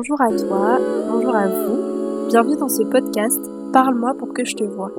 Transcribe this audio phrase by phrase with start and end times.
[0.00, 0.78] Bonjour à toi,
[1.10, 3.38] bonjour à vous, bienvenue dans ce podcast
[3.70, 4.90] Parle-moi pour que je te vois.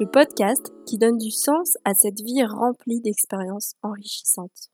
[0.00, 4.72] Le podcast qui donne du sens à cette vie remplie d'expériences enrichissantes.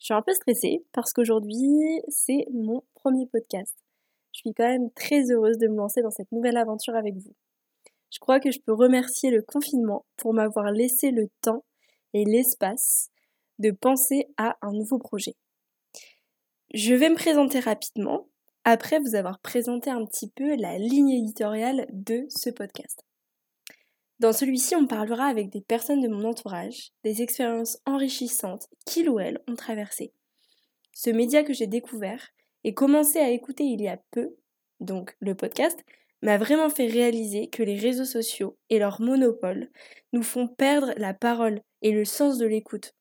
[0.00, 3.76] Je suis un peu stressée parce qu'aujourd'hui c'est mon premier podcast.
[4.32, 7.36] Je suis quand même très heureuse de me lancer dans cette nouvelle aventure avec vous.
[8.10, 11.62] Je crois que je peux remercier le confinement pour m'avoir laissé le temps
[12.14, 13.10] et l'espace
[13.60, 15.36] de penser à un nouveau projet.
[16.74, 18.28] Je vais me présenter rapidement,
[18.64, 23.04] après vous avoir présenté un petit peu la ligne éditoriale de ce podcast.
[24.18, 29.20] Dans celui-ci, on parlera avec des personnes de mon entourage, des expériences enrichissantes qu'ils ou
[29.20, 30.12] elles ont traversées.
[30.92, 32.30] Ce média que j'ai découvert
[32.64, 34.34] et commencé à écouter il y a peu,
[34.80, 35.78] donc le podcast,
[36.22, 39.70] m'a vraiment fait réaliser que les réseaux sociaux et leur monopole
[40.12, 42.94] nous font perdre la parole et le sens de l'écoute.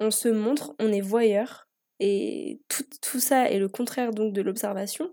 [0.00, 1.69] On se montre, on est voyeur,
[2.00, 2.60] et
[3.02, 5.10] tout, ça est le contraire donc de l'observation.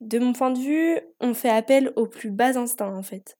[0.00, 3.38] De mon point de vue, on fait appel aux plus bas instincts en fait.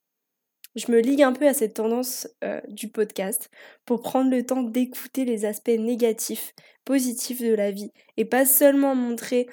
[0.77, 3.51] Je me ligue un peu à cette tendance euh, du podcast
[3.85, 8.95] pour prendre le temps d'écouter les aspects négatifs, positifs de la vie et pas seulement
[8.95, 9.49] montrer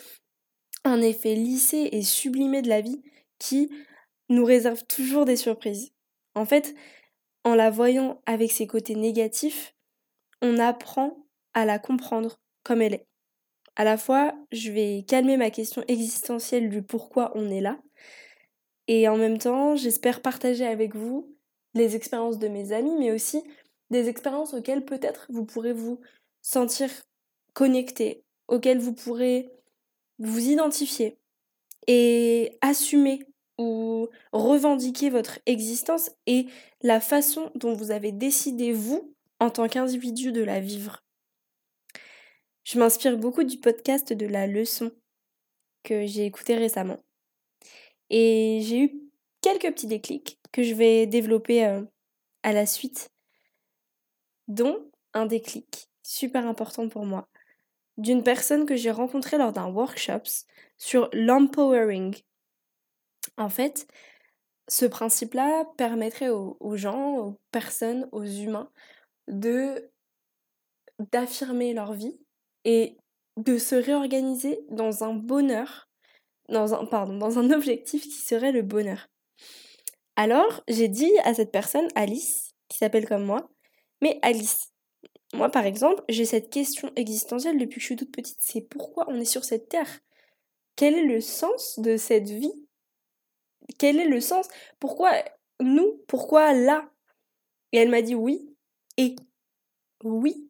[0.86, 3.02] un effet lissé et sublimé de la vie
[3.38, 3.70] qui
[4.30, 5.92] nous réserve toujours des surprises.
[6.36, 6.76] En fait,
[7.44, 9.76] en la voyant avec ses côtés négatifs,
[10.42, 13.08] on apprend à la comprendre comme elle est.
[13.78, 17.80] À la fois, je vais calmer ma question existentielle du pourquoi on est là,
[18.88, 21.36] et en même temps, j'espère partager avec vous
[21.74, 23.42] les expériences de mes amis, mais aussi
[23.90, 26.00] des expériences auxquelles peut-être vous pourrez vous
[26.44, 26.92] sentir
[27.54, 29.50] connecté, auxquelles vous pourrez
[30.20, 31.18] vous identifier
[31.88, 33.26] et assumer
[33.58, 36.46] ou revendiquer votre existence et
[36.84, 41.02] la façon dont vous avez décidé, vous, en tant qu'individu, de la vivre.
[42.72, 44.92] Je m'inspire beaucoup du podcast de la leçon
[45.82, 47.00] que j'ai écouté récemment.
[48.12, 48.92] Et j'ai eu
[49.42, 51.82] quelques petits déclics que je vais développer euh,
[52.44, 53.10] à la suite,
[54.48, 57.28] dont un déclic super important pour moi,
[57.98, 60.30] d'une personne que j'ai rencontrée lors d'un workshop
[60.78, 62.22] sur l'empowering.
[63.38, 63.88] En fait,
[64.68, 68.72] ce principe-là permettrait aux, aux, gens, aux personnes, aux humains
[69.28, 69.90] de
[71.00, 72.20] d'affirmer leur vie
[72.70, 72.98] et
[73.38, 75.90] de se réorganiser dans un bonheur,
[76.50, 79.08] dans un, objectif qui serait le bonheur.
[80.16, 83.50] Alors, j'ai dit à cette personne, Alice, qui s'appelle comme moi,
[84.04, 84.72] mais Alice,
[85.34, 89.06] moi par exemple, j'ai cette question existentielle depuis que je suis toute petite, c'est pourquoi
[89.10, 90.00] on est sur cette terre?
[90.76, 92.68] Quel est le sens de cette vie?
[93.80, 94.48] Quel est le sens?
[94.80, 95.12] Pourquoi
[95.60, 96.04] nous?
[96.08, 96.88] Pourquoi là
[97.72, 98.56] Et elle m'a dit oui
[98.98, 99.16] et
[100.04, 100.49] oui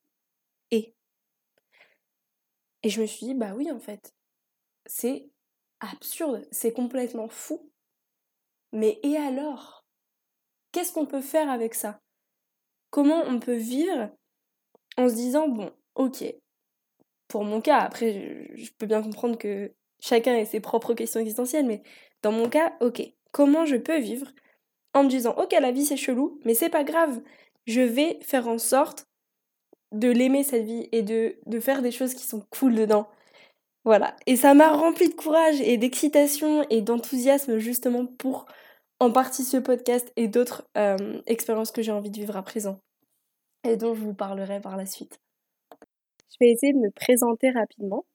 [2.84, 4.14] et je me suis dit, bah oui, en fait,
[4.86, 5.30] c'est
[5.80, 7.72] absurde, c'est complètement fou.
[8.72, 9.86] Mais et alors?
[10.72, 12.00] Qu'est-ce qu'on peut faire avec ça?
[12.92, 14.12] Comment on peut vivre
[14.98, 16.24] en se disant, bon, ok,
[17.28, 21.66] pour mon cas, après, je, peux bien comprendre que chacun ait ses propres questions existentielles,
[21.66, 21.82] mais
[22.22, 23.02] dans mon cas, ok,
[23.32, 24.28] comment je peux vivre
[24.94, 27.22] en me disant, ok, la vie c'est chelou, mais c'est pas grave,
[27.68, 29.09] je vais faire en sorte
[29.92, 33.08] de l'aimer cette vie et de, de faire des choses qui sont cool dedans.
[33.86, 34.16] Voilà.
[34.28, 38.46] Et ça m'a rempli de courage et d'excitation et d'enthousiasme justement pour
[39.00, 42.80] en partie ce podcast et d'autres euh, expériences que j'ai envie de vivre à présent
[43.64, 45.20] et dont je vous parlerai par la suite.
[46.30, 48.06] Je vais essayer de me présenter rapidement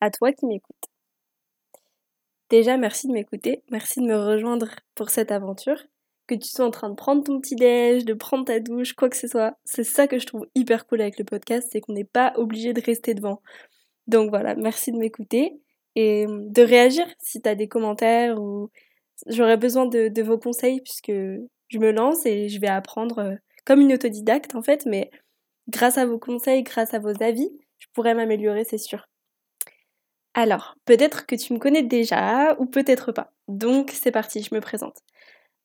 [0.00, 0.76] à toi qui m'écoutes.
[2.50, 5.82] Déjà, merci de m'écouter, merci de me rejoindre pour cette aventure
[6.28, 9.08] que tu sois en train de prendre ton petit déj, de prendre ta douche, quoi
[9.08, 9.54] que ce soit.
[9.64, 12.72] C'est ça que je trouve hyper cool avec le podcast, c'est qu'on n'est pas obligé
[12.72, 13.42] de rester devant.
[14.06, 15.60] Donc voilà, merci de m'écouter
[15.96, 18.70] et de réagir si tu as des commentaires ou
[19.26, 23.34] j'aurais besoin de, de, vos conseils puisque je me lance et je vais apprendre euh,
[23.64, 25.10] comme une autodidacte en fait, mais
[25.68, 29.08] grâce à vos conseils, grâce à vos avis, je pourrais m'améliorer, c'est sûr.
[30.34, 33.32] Alors, peut-être que tu me connais déjà ou peut-être pas.
[33.48, 34.98] Donc c'est parti, je me présente.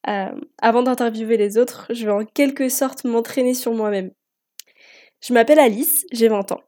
[0.07, 4.11] Euh, avant d'interviewer les autres, je vais en quelque sorte m'entraîner sur moi-même.
[5.21, 6.61] Je m'appelle Alice, j'ai 20 ans.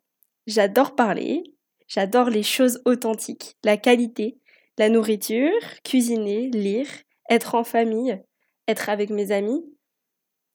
[0.48, 1.44] J'adore parler,
[1.88, 4.38] j'adore les choses authentiques, la qualité,
[4.78, 5.52] la nourriture,
[5.84, 6.88] cuisiner, lire,
[7.30, 8.22] être en famille,
[8.68, 9.66] être avec mes amis,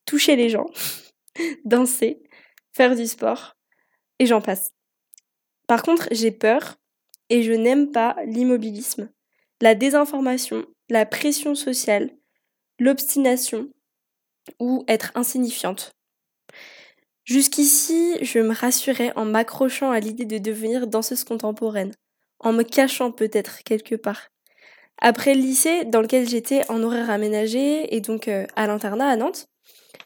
[0.06, 0.66] toucher les gens,
[1.64, 2.22] danser,
[2.72, 3.56] faire du sport,
[4.18, 4.72] et j'en passe.
[5.66, 6.76] Par contre, j'ai peur
[7.28, 9.10] et je n'aime pas l'immobilisme,
[9.60, 12.10] la désinformation, la pression sociale,
[12.80, 13.68] l'obstination
[14.58, 15.92] ou être insignifiante.
[17.24, 21.92] Jusqu'ici, je me rassurais en m'accrochant à l'idée de devenir danseuse contemporaine,
[22.40, 24.30] en me cachant peut-être quelque part.
[24.98, 29.16] Après le lycée, dans lequel j'étais en horaire aménagé et donc euh, à l'internat à
[29.16, 29.46] Nantes,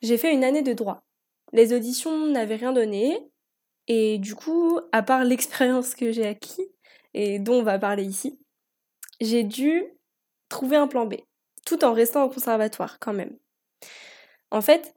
[0.02, 1.04] j'ai fait une année de droit.
[1.52, 3.18] Les auditions n'avaient rien donné
[3.86, 6.68] et du coup, à part l'expérience que j'ai acquis
[7.14, 8.38] et dont on va parler ici,
[9.20, 9.84] j'ai dû
[10.48, 11.14] trouver un plan B,
[11.64, 13.36] tout en restant au conservatoire quand même.
[14.50, 14.94] En fait,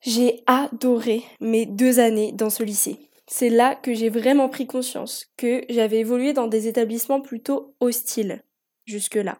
[0.00, 2.98] j'ai adoré mes deux années dans ce lycée.
[3.26, 8.42] C'est là que j'ai vraiment pris conscience que j'avais évolué dans des établissements plutôt hostiles
[8.86, 9.38] jusque-là.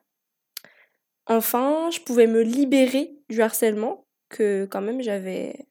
[1.26, 5.66] Enfin, je pouvais me libérer du harcèlement que quand même j'avais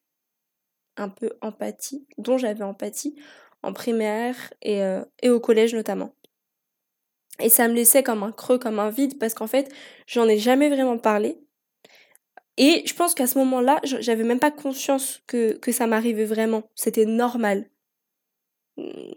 [0.96, 3.16] un peu empathie, dont j'avais empathie
[3.64, 6.14] en primaire et, euh, et au collège notamment.
[7.40, 9.72] Et ça me laissait comme un creux, comme un vide, parce qu'en fait,
[10.08, 11.38] j'en ai jamais vraiment parlé.
[12.58, 16.64] Et je pense qu'à ce moment-là, j'avais même pas conscience que, que ça m'arrivait vraiment.
[16.76, 17.70] C'était normal.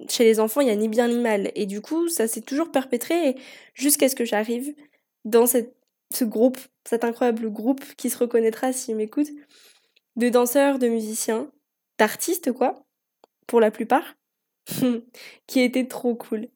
[0.09, 1.51] Chez les enfants, il n'y a ni bien ni mal.
[1.55, 3.37] Et du coup, ça s'est toujours perpétré
[3.75, 4.75] jusqu'à ce que j'arrive
[5.25, 5.75] dans cette,
[6.13, 9.29] ce groupe, cet incroyable groupe qui se reconnaîtra s'il m'écoute,
[10.17, 11.51] de danseurs, de musiciens,
[11.99, 12.85] d'artistes, quoi,
[13.47, 14.17] pour la plupart,
[15.47, 16.49] qui était trop cool.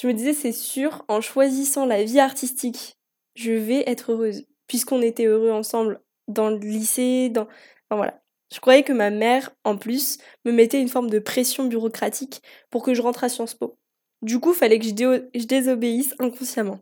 [0.00, 2.96] Je me disais, c'est sûr, en choisissant la vie artistique,
[3.34, 4.44] je vais être heureuse.
[4.66, 7.42] Puisqu'on était heureux ensemble dans le lycée, dans...
[7.42, 8.22] Enfin voilà.
[8.52, 12.82] Je croyais que ma mère, en plus, me mettait une forme de pression bureaucratique pour
[12.82, 13.78] que je rentre à Sciences Po.
[14.20, 14.90] Du coup, fallait que je,
[15.34, 16.80] je désobéisse inconsciemment.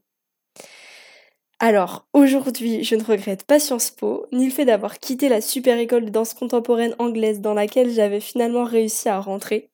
[1.58, 5.78] Alors, aujourd'hui, je ne regrette pas Sciences Po, ni le fait d'avoir quitté la super
[5.78, 9.70] école de danse contemporaine anglaise dans laquelle j'avais finalement réussi à rentrer.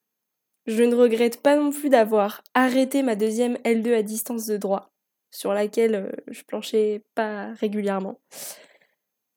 [0.67, 4.93] Je ne regrette pas non plus d'avoir arrêté ma deuxième L2 à distance de droit,
[5.31, 8.21] sur laquelle euh, je planchais pas régulièrement.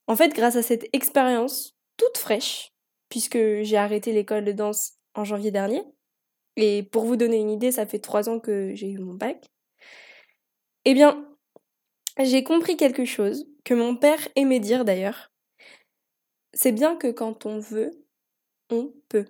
[0.08, 2.72] En fait, grâce à cette expérience toute fraîche,
[3.08, 5.84] puisque j'ai arrêté l'école de danse en janvier dernier,
[6.56, 9.46] et pour vous donner une idée, ça fait trois ans que j'ai eu mon bac,
[10.84, 11.24] eh bien,
[12.18, 15.30] j'ai compris quelque chose que mon père aimait dire d'ailleurs.
[16.54, 17.92] C'est bien que quand on veut,
[18.70, 19.26] on peut.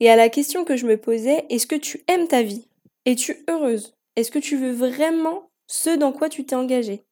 [0.00, 2.68] Et à la question que je me posais, est-ce que tu aimes ta vie?
[3.04, 3.96] Es-tu heureuse?
[4.16, 7.04] Est-ce que tu veux vraiment ce dans quoi tu t'es engagé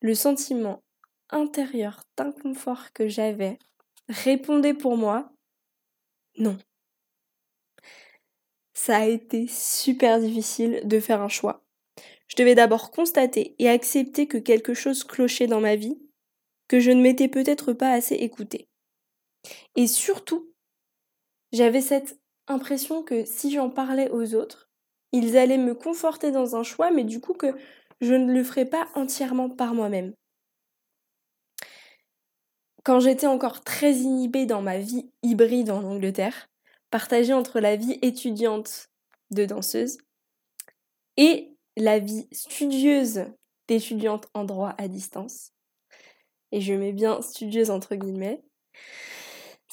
[0.00, 0.82] le sentiment
[1.30, 3.58] intérieur d'inconfort que j'avais
[4.08, 5.32] répondait pour moi
[6.36, 6.58] non.
[8.72, 11.64] Ça a été super difficile de faire un choix.
[12.26, 15.96] Je devais d'abord constater et accepter que quelque chose clochait dans ma vie,
[16.66, 18.68] que je ne m'étais peut-être pas assez écoutée.
[19.76, 20.52] Et surtout,
[21.54, 22.18] j'avais cette
[22.48, 24.68] impression que si j'en parlais aux autres,
[25.12, 27.54] ils allaient me conforter dans un choix, mais du coup que
[28.00, 30.12] je ne le ferai pas entièrement par moi-même.
[32.82, 36.50] Quand j'étais encore très inhibée dans ma vie hybride en Angleterre,
[36.90, 38.90] partagée entre la vie étudiante
[39.30, 39.98] de danseuse
[41.16, 43.26] et la vie studieuse
[43.68, 45.52] d'étudiante en droit à distance,
[46.50, 48.42] et je mets bien studieuse entre guillemets,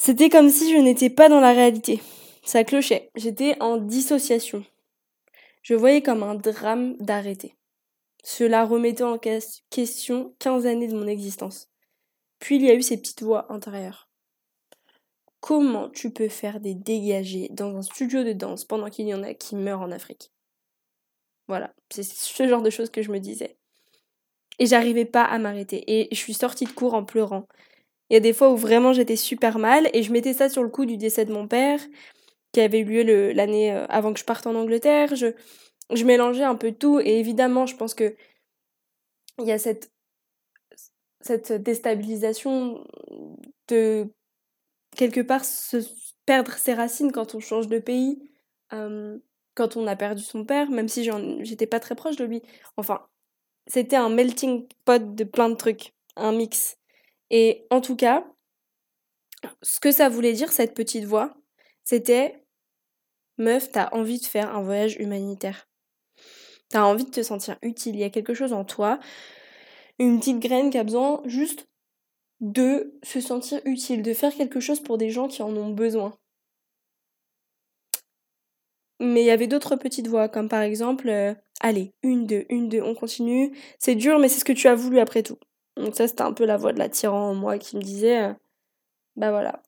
[0.04, 2.02] c'était comme si je n'étais pas dans la réalité.
[2.44, 4.66] Ça clochait, j'étais en dissociation.
[5.62, 7.54] Je voyais comme un drame d'arrêter.
[8.24, 11.70] Cela remettait en question 15 années de mon existence.
[12.40, 14.10] Puis il y a eu ces petites voix intérieures.
[15.40, 19.22] Comment tu peux faire des dégagés dans un studio de danse pendant qu'il y en
[19.22, 20.32] a qui meurent en Afrique?
[21.48, 23.56] Voilà, c'est ce genre de choses que je me disais.
[24.58, 25.84] Et j'arrivais pas à m'arrêter.
[25.86, 27.46] Et je suis sortie de cours en pleurant.
[28.12, 30.64] Il y a des fois où vraiment j'étais super mal et je mettais ça sur
[30.64, 31.80] le coup du décès de mon père,
[32.52, 35.16] qui avait eu lieu l'année euh, avant que je parte en Angleterre.
[35.16, 35.28] Je,
[35.94, 38.18] je mélangeais un peu tout et évidemment, je pense que
[39.40, 39.94] il y a cette,
[41.22, 42.86] cette déstabilisation
[43.70, 44.10] de
[44.98, 45.78] quelque part se
[46.26, 48.22] perdre ses racines quand on change de pays,
[48.70, 51.10] quand on a perdu son père, même si
[51.44, 52.42] j'étais pas très proche de lui.
[52.76, 53.08] Enfin,
[53.68, 56.78] c'était un melting pot de plein de trucs, un mix.
[57.32, 58.26] Et en tout cas,
[59.64, 61.34] ce que ça voulait dire, cette petite voix,
[61.84, 62.44] c'était
[63.38, 65.68] Meuf, t'as envie de faire un voyage humanitaire.
[66.70, 67.96] T'as envie de te sentir utile.
[67.96, 69.00] Il y a quelque chose en toi,
[69.98, 71.68] une petite graine qui a besoin juste
[72.42, 76.14] de se sentir utile, de faire quelque chose pour des gens qui en ont besoin.
[79.00, 82.70] Mais il y avait d'autres petites voix, comme par exemple, euh, allez, une, deux, une,
[82.70, 83.58] deux, on continue.
[83.80, 85.38] C'est dur, mais c'est ce que tu as voulu après tout.
[85.78, 88.24] Donc ça, c'était un peu la voix de la tyran en moi qui me disait,
[88.24, 88.34] euh,
[89.16, 89.62] bah voilà,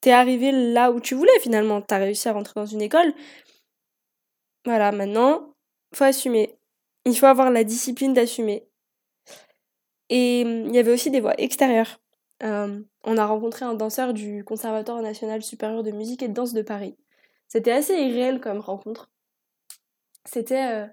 [0.00, 3.14] t'es arrivé là où tu voulais finalement, t'as réussi à rentrer dans une école.
[4.64, 5.54] Voilà, maintenant,
[5.94, 6.58] faut assumer.
[7.04, 8.66] Il faut avoir la discipline d'assumer.
[10.08, 12.00] Et hum, il y avait aussi des voix extérieures.
[12.42, 16.52] Euh, on a rencontré un danseur du Conservatoire national supérieur de musique et de danse
[16.52, 16.96] de Paris.
[17.48, 19.10] C'était assez irréel comme rencontre.
[20.24, 20.88] C'était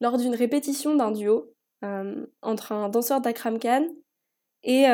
[0.00, 1.54] lors d'une répétition d'un duo
[2.42, 3.88] entre un danseur d'Akram Khan
[4.62, 4.84] et,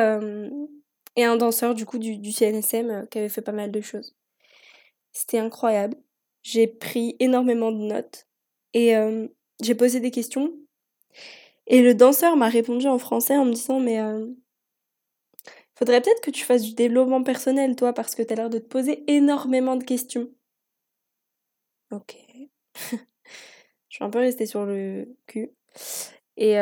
[1.15, 4.15] et un danseur du coup du, du CNSM qui avait fait pas mal de choses.
[5.11, 5.95] C'était incroyable.
[6.41, 8.27] J'ai pris énormément de notes
[8.73, 8.95] et
[9.61, 10.53] j'ai posé des questions.
[11.67, 13.99] Et le danseur m'a répondu en français en me disant mais
[15.75, 18.59] faudrait peut-être que tu fasses du développement personnel toi parce que tu as l'air de
[18.59, 20.29] te poser énormément de questions.
[21.91, 22.15] Ok.
[22.75, 22.97] je
[23.89, 25.51] suis un peu restée sur le cul.
[26.39, 26.55] Et,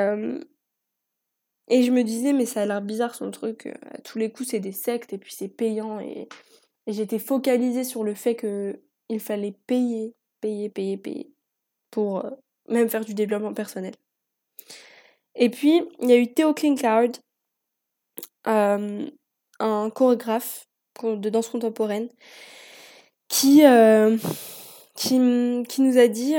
[1.69, 3.67] et je me disais, mais ça a l'air bizarre son truc.
[3.91, 5.99] À tous les coups, c'est des sectes et puis c'est payant.
[5.99, 6.27] Et,
[6.87, 11.31] j'étais focalisée sur le fait qu'il fallait payer, payer, payer, payer
[11.91, 12.25] pour
[12.69, 13.93] même faire du développement personnel.
[15.35, 17.09] Et puis, il y a eu Theo Klinkard,
[18.45, 20.67] un chorégraphe
[21.03, 22.09] de danse contemporaine,
[23.27, 23.61] qui,
[24.95, 26.35] qui, qui, nous a dit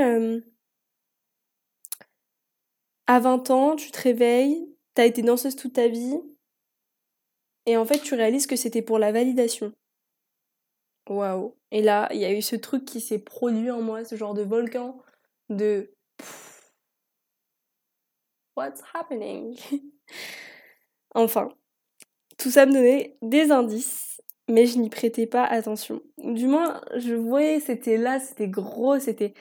[3.08, 6.20] à 20 ans, tu te réveilles, t'as été danseuse toute ta vie,
[7.66, 9.72] et en fait, tu réalises que c'était pour la validation.
[11.08, 11.56] Waouh!
[11.70, 14.34] Et là, il y a eu ce truc qui s'est produit en moi, ce genre
[14.34, 14.98] de volcan
[15.48, 15.90] de
[18.56, 19.56] What's happening?
[21.14, 21.48] enfin,
[22.38, 26.02] tout ça me donnait des indices, mais je n'y prêtais pas attention.
[26.18, 29.34] Du moins, je voyais, c'était là, c'était gros, c'était.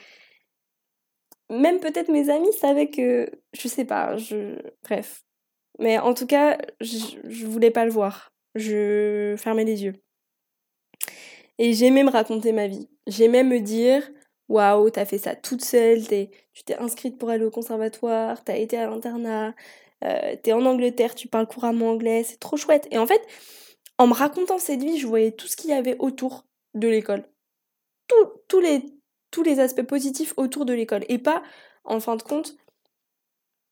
[1.50, 3.30] Même peut-être mes amis savaient que.
[3.54, 4.58] Je sais pas, je.
[4.84, 5.24] Bref.
[5.78, 8.32] Mais en tout cas, je, je voulais pas le voir.
[8.54, 9.94] Je fermais les yeux.
[11.58, 12.88] Et j'aimais me raconter ma vie.
[13.06, 14.08] J'aimais me dire
[14.48, 18.78] waouh, t'as fait ça toute seule, tu t'es inscrite pour aller au conservatoire, t'as été
[18.78, 19.54] à l'internat,
[20.04, 22.88] euh, t'es en Angleterre, tu parles couramment anglais, c'est trop chouette.
[22.90, 23.22] Et en fait,
[23.98, 27.24] en me racontant cette vie, je voyais tout ce qu'il y avait autour de l'école.
[28.48, 28.82] Tous les,
[29.30, 31.04] tous les aspects positifs autour de l'école.
[31.08, 31.42] Et pas,
[31.84, 32.56] en fin de compte,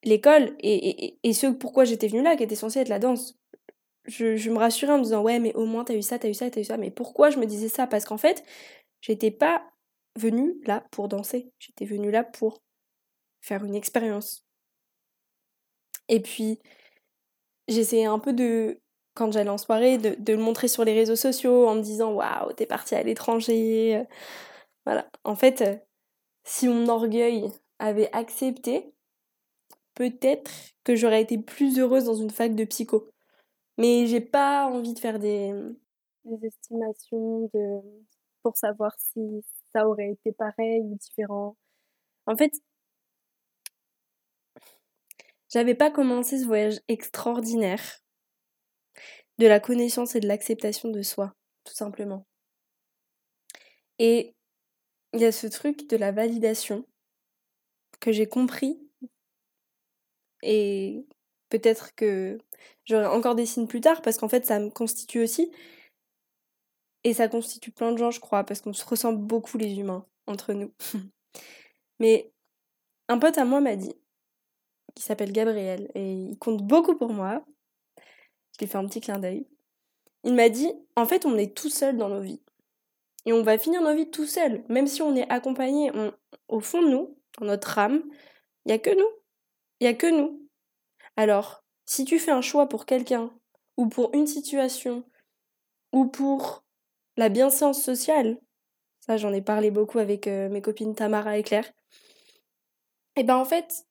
[0.02, 3.38] l'école et, ce pourquoi j'étais venue là, qui était censé être la danse.
[4.06, 6.28] Je, je me rassurais en me disant, ouais, mais au moins t'as eu ça, t'as
[6.28, 6.76] eu ça, t'as eu ça.
[6.76, 7.86] Mais pourquoi je me disais ça?
[7.86, 8.44] Parce qu'en fait,
[9.00, 9.62] j'étais pas
[10.16, 11.50] venue là pour danser.
[11.58, 12.62] J'étais venue là pour
[13.40, 14.44] faire une expérience.
[16.08, 16.60] Et puis,
[17.68, 18.80] j'essayais un peu de,
[19.14, 22.52] quand j'allais en soirée, de, le montrer sur les réseaux sociaux en me disant Waouh,
[22.52, 24.04] t'es partie à l'étranger.
[24.86, 25.10] Voilà.
[25.24, 25.64] En fait,
[26.44, 28.94] si mon orgueil avait accepté,
[29.94, 30.50] peut-être
[30.84, 33.10] que j'aurais été plus heureuse dans une fac de psycho.
[33.78, 35.52] Mais j'ai pas envie de faire des,
[36.24, 37.80] des estimations de,
[38.42, 41.56] pour savoir si ça aurait été pareil ou différent.
[42.26, 42.52] En fait,
[45.52, 47.82] j'avais pas commencé ce voyage extraordinaire
[49.38, 52.26] de la connaissance et de l'acceptation de soi, tout simplement.
[53.98, 54.34] Et
[55.16, 56.84] il y a ce truc de la validation
[58.00, 58.78] que j'ai compris
[60.42, 61.04] et
[61.48, 62.38] peut-être que
[62.84, 65.50] j'aurai encore des signes plus tard parce qu'en fait ça me constitue aussi
[67.06, 70.04] et ça constitue plein de gens, je crois, parce qu'on se ressemble beaucoup les humains
[70.26, 70.72] entre nous.
[72.00, 72.32] Mais
[73.06, 73.94] un pote à moi m'a dit,
[74.96, 77.44] qui s'appelle Gabriel, et il compte beaucoup pour moi.
[77.96, 79.46] Je lui ai fait un petit clin d'œil.
[80.24, 82.42] Il m'a dit, en fait, on est tout seul dans nos vies.
[83.26, 84.64] Et on va finir nos vies tout seul.
[84.68, 85.92] Même si on est accompagné,
[86.48, 88.02] au fond de nous, dans notre âme,
[88.64, 89.10] il n'y a que nous.
[89.80, 90.48] Il n'y a que nous.
[91.16, 93.32] Alors, si tu fais un choix pour quelqu'un,
[93.76, 95.04] ou pour une situation,
[95.92, 96.64] ou pour
[97.16, 98.40] la bienséance sociale,
[99.00, 101.70] ça j'en ai parlé beaucoup avec euh, mes copines Tamara et Claire,
[103.16, 103.86] et eh ben en fait,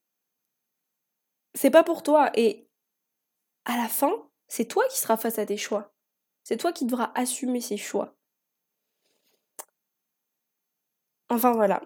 [1.56, 2.30] c'est pas pour toi.
[2.36, 2.70] Et
[3.65, 4.13] à la fin,
[4.48, 5.96] c'est toi qui seras face à tes choix.
[6.44, 8.14] C'est toi qui devras assumer ces choix.
[11.36, 11.82] Enfin voilà.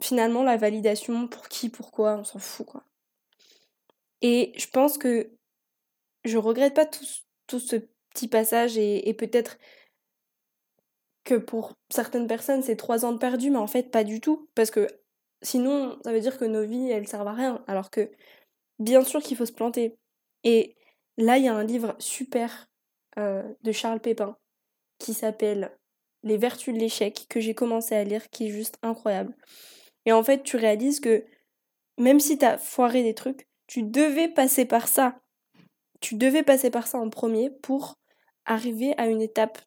[0.00, 2.84] Finalement, la validation, pour qui, pourquoi, on s'en fout quoi.
[4.22, 5.30] Et je pense que
[6.24, 7.76] je regrette pas tout, ce
[8.10, 9.56] petit passage et peut-être
[11.24, 14.48] que pour certaines personnes, c'est trois ans de perdu, mais en fait, pas du tout.
[14.54, 14.88] Parce que
[15.42, 17.64] sinon, ça veut dire que nos vies, elles servent à rien.
[17.66, 18.10] Alors que,
[18.78, 19.98] bien sûr qu'il faut se planter.
[20.44, 20.76] Et
[21.16, 22.68] là, il y a un livre super
[23.18, 24.36] euh, de Charles Pépin
[24.98, 25.76] qui s'appelle
[26.22, 29.34] Les vertus de l'échec, que j'ai commencé à lire, qui est juste incroyable.
[30.06, 31.24] Et en fait, tu réalises que
[31.98, 35.18] même si t'as foiré des trucs, tu devais passer par ça.
[36.00, 37.98] Tu devais passer par ça en premier pour
[38.46, 39.58] arriver à une étape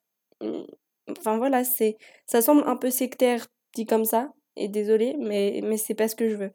[1.10, 5.78] Enfin voilà, c'est ça semble un peu sectaire dit comme ça, et désolé, mais, mais
[5.78, 6.52] c'est pas ce que je veux.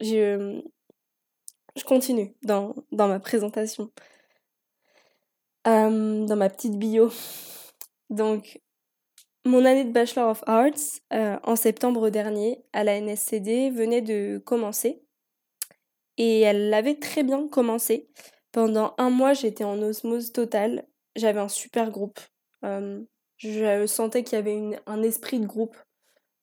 [0.00, 0.62] Je,
[1.84, 3.90] continue dans, dans ma présentation.
[5.64, 7.10] dans ma petite bio.
[8.10, 8.60] Donc,
[9.44, 14.38] mon année de Bachelor of Arts, euh, en septembre dernier, à la NSCD, venait de
[14.38, 15.02] commencer.
[16.16, 18.08] Et elle avait très bien commencé.
[18.52, 20.86] Pendant un mois, j'étais en osmose totale.
[21.16, 22.20] J'avais un super groupe.
[22.64, 23.02] Euh,
[23.36, 25.76] je sentais qu'il y avait un esprit de groupe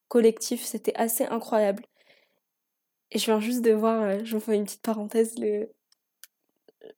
[0.08, 0.63] collectif.
[0.63, 1.86] C'était assez incroyable.
[3.12, 5.36] Et je viens juste de voir, euh, je vous fais une petite parenthèse,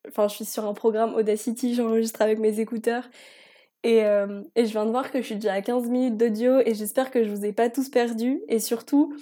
[0.08, 3.10] enfin je suis sur un programme Audacity, j'enregistre avec mes écouteurs.
[3.84, 6.60] Et, euh, et, je viens de voir que je suis déjà à 15 minutes d'audio
[6.60, 8.42] et j'espère que je vous ai pas tous perdus.
[8.48, 9.14] Et surtout,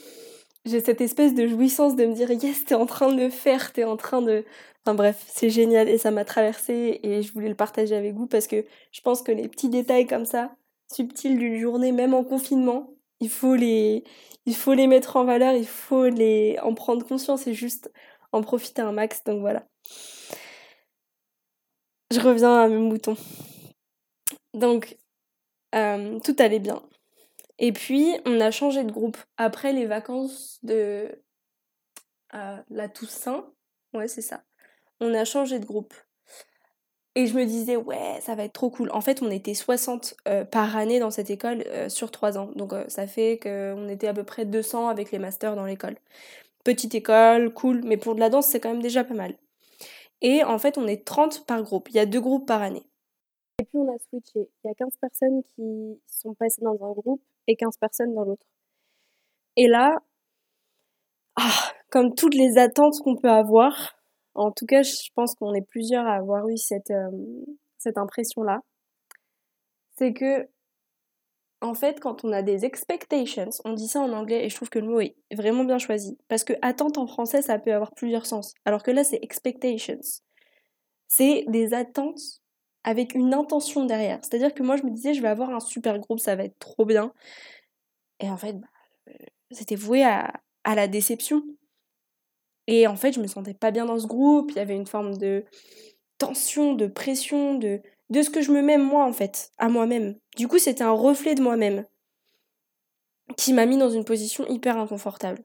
[0.65, 3.73] j'ai cette espèce de jouissance de me dire yes, t'es en train de le faire,
[3.73, 4.45] t'es en train de.
[4.85, 8.27] Enfin bref, c'est génial et ça m'a traversé et je voulais le partager avec vous
[8.27, 10.55] parce que je pense que les petits détails comme ça,
[10.91, 14.03] subtils d'une journée, même en confinement, il faut les,
[14.45, 17.91] il faut les mettre en valeur, il faut les en prendre conscience et juste
[18.31, 19.23] en profiter un max.
[19.23, 19.67] Donc voilà.
[22.11, 23.15] Je reviens à mes moutons.
[24.53, 24.97] Donc,
[25.75, 26.81] euh, tout allait bien.
[27.59, 31.11] Et puis, on a changé de groupe après les vacances de
[32.33, 33.45] euh, la Toussaint.
[33.93, 34.43] Ouais, c'est ça.
[34.99, 35.93] On a changé de groupe.
[37.15, 38.89] Et je me disais, ouais, ça va être trop cool.
[38.91, 42.51] En fait, on était 60 euh, par année dans cette école sur 3 ans.
[42.55, 45.97] Donc, ça fait qu'on était à peu près 200 avec les masters dans l'école.
[46.63, 49.35] Petite école, cool, mais pour de la danse, c'est quand même déjà pas mal.
[50.21, 51.89] Et en fait, on est 30 par groupe.
[51.89, 52.85] Il y a deux groupes par année.
[53.61, 54.49] Et puis, on a switché.
[54.63, 58.23] Il y a 15 personnes qui sont passées dans un groupe et 15 personnes dans
[58.23, 58.47] l'autre.
[59.55, 59.99] Et là,
[61.35, 63.99] ah, comme toutes les attentes qu'on peut avoir,
[64.33, 67.11] en tout cas, je pense qu'on est plusieurs à avoir eu cette, euh,
[67.77, 68.61] cette impression-là,
[69.95, 70.49] c'est que,
[71.61, 74.71] en fait, quand on a des expectations, on dit ça en anglais et je trouve
[74.71, 76.17] que le mot est vraiment bien choisi.
[76.29, 78.55] Parce que attente en français, ça peut avoir plusieurs sens.
[78.65, 79.99] Alors que là, c'est expectations.
[81.07, 82.40] C'est des attentes
[82.83, 84.19] avec une intention derrière.
[84.21, 86.57] C'est-à-dire que moi, je me disais, je vais avoir un super groupe, ça va être
[86.59, 87.13] trop bien.
[88.19, 88.67] Et en fait, bah,
[89.09, 89.13] euh,
[89.51, 91.43] c'était voué à, à, la déception.
[92.67, 94.51] Et en fait, je me sentais pas bien dans ce groupe.
[94.51, 95.45] Il y avait une forme de
[96.17, 100.15] tension, de pression, de, de ce que je me mets moi, en fait, à moi-même.
[100.37, 101.85] Du coup, c'était un reflet de moi-même
[103.37, 105.43] qui m'a mis dans une position hyper inconfortable.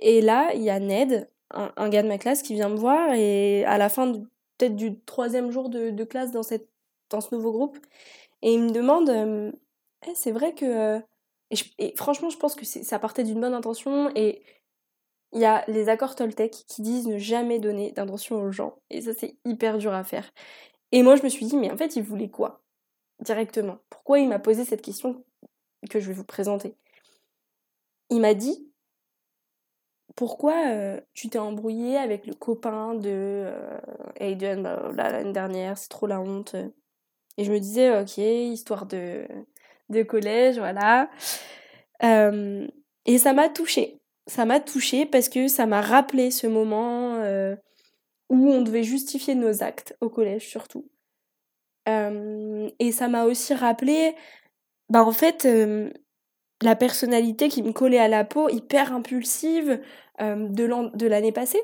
[0.00, 2.76] Et là, il y a Ned, un, un, gars de ma classe, qui vient me
[2.76, 4.22] voir et à la fin de
[4.58, 6.68] peut-être du troisième jour de, classe dans, cette,
[7.10, 7.78] dans ce nouveau groupe.
[8.42, 9.52] Et il me demande, euh,
[10.06, 11.00] eh, c'est vrai que...
[11.78, 14.10] Et, franchement, je pense que ça partait d'une bonne intention.
[14.14, 14.42] Et
[15.32, 18.76] il y a les accords Toltec qui disent ne jamais donner d'intention aux gens.
[18.90, 20.30] Et ça, c'est hyper dur à faire.
[20.92, 22.62] Et moi, je me suis dit, mais en fait, il voulait quoi
[23.20, 23.78] Directement?
[23.88, 25.24] Pourquoi il m'a posé cette question
[25.90, 26.76] que je vais vous présenter?
[28.10, 28.67] Il m'a dit,
[30.18, 33.78] pourquoi euh, tu t'es embrouillé avec le copain de euh,
[34.18, 36.56] Aiden bah, l'année dernière, c'est trop la honte.
[37.36, 39.28] Et je me disais, ok, histoire de,
[39.90, 41.08] de collège, voilà.
[42.02, 42.66] Euh,
[43.06, 44.00] et ça m'a touchée.
[44.26, 47.18] Ça m'a touchée parce que ça m'a rappelé ce moment
[48.28, 50.90] où on devait justifier nos actes, au collège surtout.
[51.86, 54.16] et ça m'a aussi rappelé,
[54.88, 55.46] bah en fait,
[56.62, 59.82] la personnalité qui me collait à la peau, hyper impulsive, euh,
[60.20, 61.62] de l'année passée,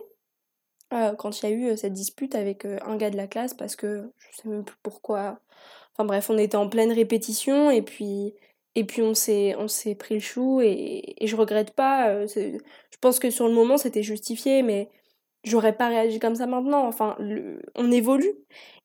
[0.92, 3.54] euh, quand il y a eu euh, cette dispute avec un gars de la classe,
[3.54, 5.40] parce que je sais même plus pourquoi.
[5.94, 8.34] Enfin bref, on était en pleine répétition et puis
[8.74, 12.26] et puis on s'est on s'est pris le chou et, et je regrette pas.
[12.26, 12.58] je
[13.00, 14.90] pense que sur le moment c'était justifié, mais
[15.44, 16.86] j'aurais pas réagi comme ça maintenant.
[16.86, 17.16] Enfin,
[17.74, 18.34] on évolue.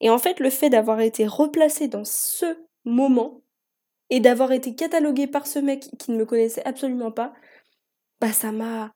[0.02, 2.46] Et en fait, le fait d'avoir été replacé dans ce
[2.86, 3.42] moment
[4.10, 7.34] et d'avoir été catalogué par ce mec qui ne me connaissait absolument pas,
[8.22, 8.94] bah ça m'a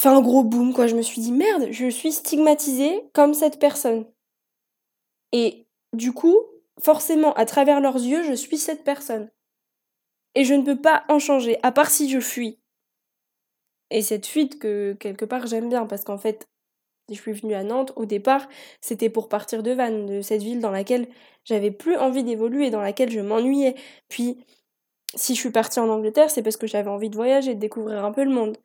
[0.00, 0.86] fait un gros boom, quoi.
[0.86, 4.06] Je me suis dit, merde, je suis stigmatisée comme cette personne.
[5.32, 6.38] Et du coup,
[6.80, 9.30] forcément, à travers leurs yeux, je suis cette personne.
[10.34, 12.58] Et je ne peux pas en changer, à part si je fuis.
[13.90, 16.48] Et cette fuite que quelque part j'aime bien, parce qu'en fait,
[17.10, 18.48] je suis venue à Nantes, au départ,
[18.80, 21.08] c'était pour partir de Vannes, de cette ville dans laquelle
[21.44, 23.74] j'avais plus envie d'évoluer, dans laquelle je m'ennuyais.
[24.08, 24.46] Puis,
[25.14, 28.04] si je suis partie en Angleterre, c'est parce que j'avais envie de voyager, de découvrir
[28.04, 28.56] un peu le monde.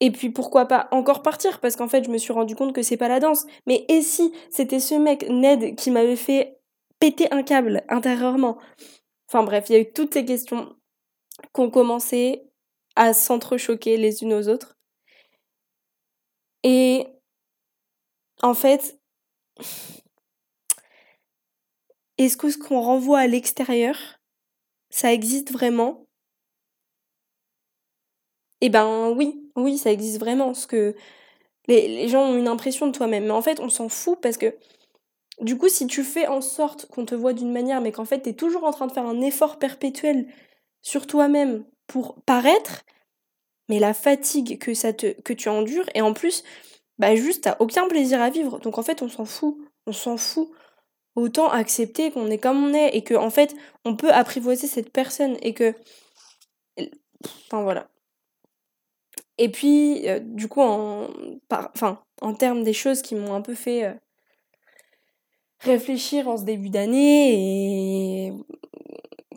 [0.00, 1.60] Et puis pourquoi pas encore partir?
[1.60, 3.46] Parce qu'en fait je me suis rendu compte que c'est pas la danse.
[3.66, 6.58] Mais et si c'était ce mec Ned qui m'avait fait
[7.00, 8.58] péter un câble intérieurement?
[9.28, 10.76] Enfin bref, il y a eu toutes ces questions
[11.54, 12.42] qui ont commencé
[12.96, 14.76] à s'entrechoquer les unes aux autres.
[16.62, 17.06] Et
[18.42, 18.98] en fait,
[22.18, 23.96] est-ce que ce qu'on renvoie à l'extérieur,
[24.90, 26.06] ça existe vraiment?
[28.60, 30.46] Eh ben oui, oui, ça existe vraiment.
[30.46, 30.94] Parce que
[31.68, 33.24] les, gens ont une impression de toi-même.
[33.24, 34.54] Mais en fait, on s'en fout parce que
[35.40, 38.22] Du coup, si tu fais en sorte qu'on te voit d'une manière, mais qu'en fait,
[38.22, 40.26] tu es toujours en train de faire un effort perpétuel
[40.82, 42.84] sur toi-même pour paraître,
[43.68, 46.44] mais la fatigue que, ça te, que tu endures, et en plus,
[46.98, 48.58] bah juste, t'as aucun plaisir à vivre.
[48.60, 49.58] Donc en fait, on s'en fout.
[49.86, 50.50] On s'en fout.
[51.16, 54.92] Autant accepter qu'on est comme on est, et que en fait, on peut apprivoiser cette
[54.92, 55.74] personne, et que.
[57.46, 57.88] Enfin voilà.
[59.38, 61.08] Et puis, euh, du coup, en,
[62.22, 63.94] en termes des choses qui m'ont un peu fait euh,
[65.60, 68.32] réfléchir en ce début d'année et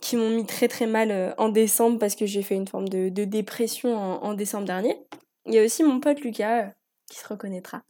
[0.02, 2.88] qui m'ont mis très très mal euh, en décembre parce que j'ai fait une forme
[2.88, 4.98] de, dépression en, décembre dernier.
[5.46, 6.72] Il y a aussi mon pote Lucas,
[7.10, 7.82] qui se reconnaîtra,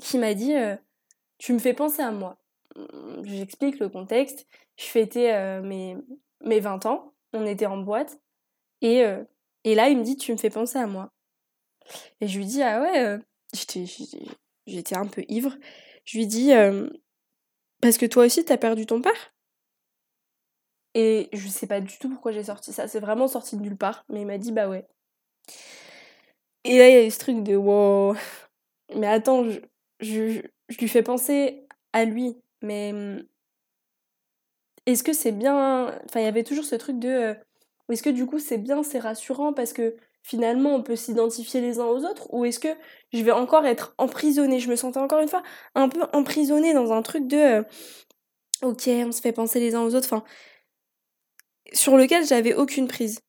[0.00, 0.54] qui m'a dit
[1.38, 2.38] Tu me fais penser à moi.
[3.24, 4.46] J'explique le contexte.
[4.76, 5.96] Je fêtais mes,
[6.42, 8.18] mes 20 ans, on était en boîte,
[8.80, 9.04] et
[9.64, 11.10] et là, il me dit, tu me fais penser à moi.
[12.20, 13.18] Et je lui dis, ah ouais, euh,
[14.66, 15.56] j'étais un peu ivre.
[16.04, 16.88] Je lui dis, euh,
[17.80, 19.34] parce que toi aussi, t'as perdu ton père?
[20.94, 22.88] Et je sais pas du tout pourquoi j'ai sorti ça.
[22.88, 24.04] C'est vraiment sorti de nulle part.
[24.08, 24.86] Mais il m'a dit, bah ouais.
[26.64, 28.14] Et là, il y a eu ce truc de, wow.
[28.96, 29.60] Mais attends, je,
[30.00, 32.36] je, je lui fais penser à lui.
[32.62, 33.24] Mais hum,
[34.86, 35.86] est-ce que c'est bien?
[36.04, 37.36] Enfin, il y avait toujours ce truc de.
[37.90, 41.60] Euh, est-ce que du coup c'est bien, c'est rassurant parce que finalement on peut s'identifier
[41.60, 42.32] les uns aux autres?
[42.32, 42.68] Ou est-ce que
[43.12, 44.60] je vais encore être emprisonnée?
[44.60, 45.42] Je me sentais encore une fois
[45.74, 47.62] un peu emprisonnée dans un truc de euh,
[48.62, 50.22] ok, on se fait penser les uns aux autres,
[51.72, 53.20] sur lequel j'avais aucune prise.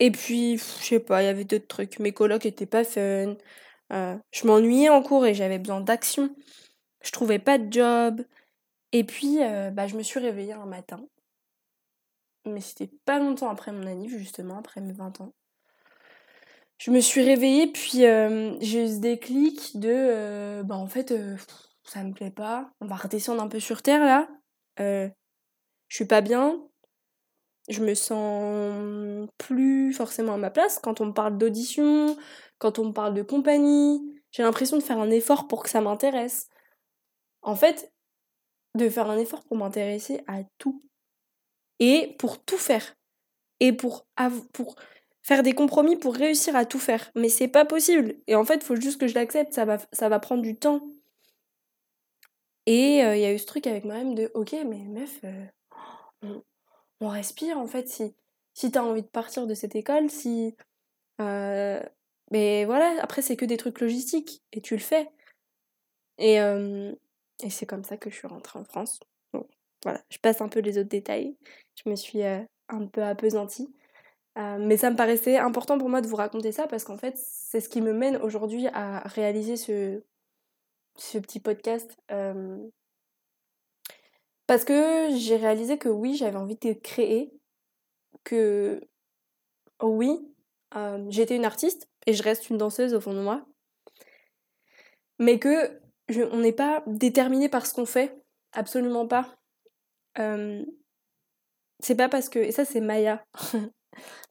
[0.00, 1.98] Et puis, je sais pas, il y avait d'autres trucs.
[1.98, 3.36] Mes colocs étaient pas fun.
[3.92, 6.34] Euh, je m'ennuyais en cours et j'avais besoin d'action.
[7.02, 8.24] Je trouvais pas de job.
[8.92, 11.00] Et puis, euh, bah, je me suis réveillée un matin
[12.52, 15.32] mais c'était pas longtemps après mon anniv, justement, après mes 20 ans.
[16.78, 21.10] Je me suis réveillée, puis euh, j'ai eu ce déclic de euh, bah en fait,
[21.10, 21.36] euh,
[21.82, 24.28] ça me plaît pas, on va redescendre un peu sur terre là.
[24.78, 25.10] je
[25.96, 26.60] suis pas bien,
[27.68, 32.16] je me sens plus forcément à ma place quand on me parle d'audition,
[32.58, 34.00] quand on me parle de compagnie.
[34.30, 36.48] J'ai l'impression de faire un effort pour que ça m'intéresse.
[37.42, 37.92] En fait,
[38.74, 40.82] de faire un effort pour m'intéresser à tout
[41.80, 42.96] et pour tout faire.
[43.60, 44.06] Et pour,
[44.52, 44.76] pour
[45.22, 47.10] faire des compromis pour réussir à tout faire.
[47.14, 48.16] Mais c'est pas possible.
[48.26, 50.56] Et en fait, il faut juste que je l'accepte, ça va, ça va prendre du
[50.56, 50.82] temps.
[52.66, 56.40] Et euh, il y a eu ce truc avec moi-même de ok, mais meuf, euh,
[57.00, 57.88] on, respire en fait.
[57.88, 58.14] Si,
[58.54, 60.54] si t'as envie de partir de cette école, si.
[61.20, 61.80] Euh,
[62.30, 65.10] mais voilà, après, c'est que des trucs logistiques et tu le fais.
[66.18, 69.00] Et, et c'est comme ça que je suis rentrée en France.
[69.84, 71.36] Voilà, je passe un peu les autres détails.
[71.84, 73.74] Je me suis euh, un peu apesantie.
[74.36, 77.16] Euh, mais ça me paraissait important pour moi de vous raconter ça parce qu'en fait,
[77.16, 80.02] c'est ce qui me mène aujourd'hui à réaliser ce,
[80.96, 81.96] ce petit podcast.
[82.10, 82.58] Euh,
[84.46, 87.32] parce que j'ai réalisé que oui, j'avais envie de créer,
[88.24, 88.80] que
[89.82, 90.10] oui,
[91.08, 93.44] j'étais une artiste et je reste une danseuse au fond de moi,
[95.18, 95.80] mais que
[96.32, 99.36] on n'est pas déterminé par ce qu'on fait, absolument pas
[101.80, 102.38] c'est pas parce que.
[102.38, 103.24] Et ça, c'est Maya.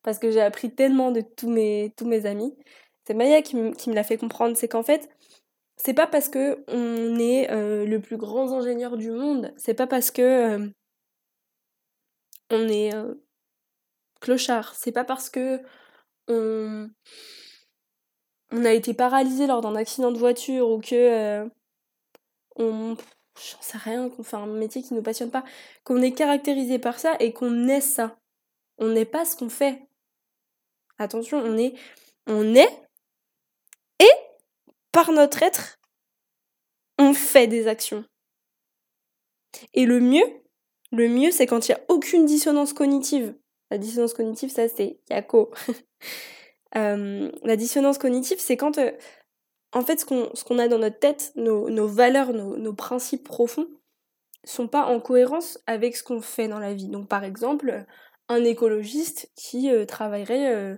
[0.03, 2.55] parce que j'ai appris tellement de tous mes, tous mes amis.
[3.05, 4.57] C'est Maya qui, me l'a fait comprendre.
[4.57, 5.10] C'est qu'en fait,
[5.77, 7.47] c'est pas parce que on est
[7.86, 10.71] le plus grand ingénieur du monde, c'est pas parce que
[12.49, 12.91] on est
[14.21, 15.62] clochard, c'est pas parce que
[16.27, 16.89] on,
[18.51, 21.49] on a été paralysé lors d'un accident de voiture ou que
[23.38, 25.43] j'en sais rien, qu'on fait un métier qui ne nous passionne pas,
[25.84, 28.17] qu'on est caractérisé par ça et qu'on est ça.
[28.78, 29.88] On n'est pas ce qu'on fait.
[30.97, 31.73] Attention, on est,
[32.26, 32.88] on est,
[34.00, 34.10] et
[34.91, 35.80] par notre être,
[36.97, 38.04] on fait des actions.
[39.73, 40.26] Et le mieux,
[40.91, 43.36] le mieux, c'est quand il n'y a aucune dissonance cognitive.
[43.69, 45.52] La dissonance cognitive, ça c'est Yako.
[46.76, 48.91] euh, la dissonance cognitive, c'est quand euh,
[49.73, 53.67] en fait, ce qu'on a dans notre tête, nos, valeurs, nos, principes profonds,
[54.43, 56.88] sont pas en cohérence avec ce qu'on fait dans la vie.
[56.88, 57.86] Donc, par exemple,
[58.30, 60.77] un écologiste qui euh, travaillerait euh,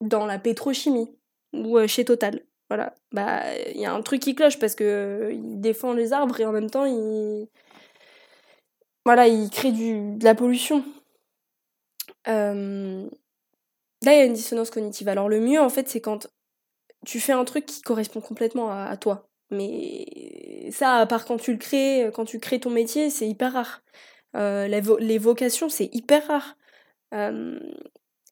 [0.00, 1.16] dans la pétrochimie
[1.52, 2.42] ou euh, chez Total.
[2.68, 3.42] Voilà, bah
[3.74, 6.52] il y a un truc qui cloche parce que il défend les arbres et en
[6.52, 7.48] même temps il
[9.04, 10.84] voilà, il crée du, de la pollution.
[12.26, 15.08] Là, il y a une dissonance cognitive.
[15.08, 16.28] Alors le mieux en fait, c'est quand
[17.06, 19.28] tu fais un truc qui correspond complètement à, toi.
[19.50, 23.52] Mais ça, à part quand tu le crées, quand tu crées ton métier, c'est hyper
[23.52, 23.82] rare.
[24.36, 26.56] Euh, les, vocations, c'est hyper rare.
[27.14, 27.58] Euh,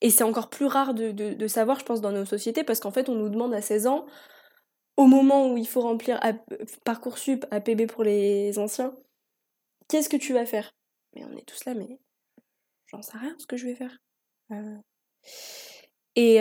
[0.00, 2.92] et c'est encore plus rare de, de, savoir, je pense, dans nos sociétés, parce qu'en
[2.92, 4.06] fait, on nous demande à 16 ans,
[4.96, 6.20] au moment où il faut remplir
[6.84, 8.94] Parcoursup, APB pour les anciens,
[9.88, 10.72] qu'est-ce que tu vas faire?
[11.14, 11.98] Mais on est tous là, mais
[12.86, 13.98] j'en sais rien ce que je vais faire.
[14.52, 14.76] Euh.
[16.14, 16.40] Et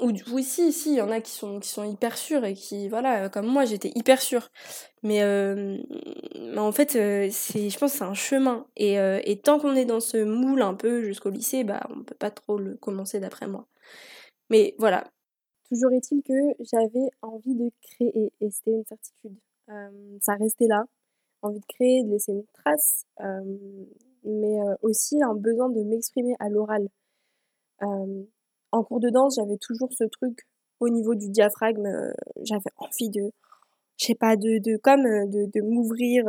[0.00, 0.12] euh...
[0.32, 2.88] oui, si, si, il y en a qui sont, qui sont hyper sûrs et qui,
[2.88, 4.50] voilà, comme moi, j'étais hyper sûre.
[5.02, 5.78] Mais, euh...
[6.56, 8.66] en fait, euh, c'est, je pense c'est un chemin.
[8.76, 12.02] Et, euh, et tant qu'on est dans ce moule un peu jusqu'au lycée, bah, on
[12.04, 13.66] peut pas trop le commencer d'après moi.
[14.50, 15.04] Mais voilà.
[15.68, 19.36] Toujours est-il que j'avais envie de créer et c'était une certitude.
[20.20, 20.84] ça restait là.
[21.42, 23.04] Envie de créer, de laisser une trace
[24.24, 26.88] mais aussi un besoin de m'exprimer à l'oral.
[28.74, 30.40] En cours de danse, j'avais toujours ce truc
[30.80, 31.86] au niveau du diaphragme,
[32.42, 33.30] j'avais envie de,
[33.98, 36.24] je sais pas, de, de comme de, de m'ouvrir,